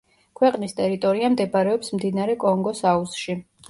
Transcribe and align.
ქვეყნის 0.39 0.73
ტერიტორია 0.79 1.31
მდებარეობს 1.35 1.95
მდინარე 2.01 2.41
კონგოს 2.49 2.87
აუზში. 2.97 3.43